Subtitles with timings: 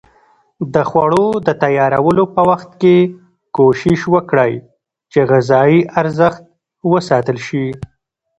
[0.73, 2.95] د خوړو د تیارولو په وخت کې
[3.55, 4.53] کوښښ وکړئ
[5.11, 6.43] چې غذایي ارزښت
[6.91, 7.65] وساتل شي.